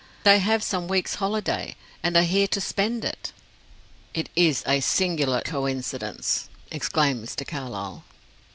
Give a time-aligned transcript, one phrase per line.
[0.23, 3.31] They have some weeks' holiday, and are here to spend it."
[4.15, 7.45] "It is a singular coincidence," exclaimed Mr.
[7.45, 8.03] Carlyle.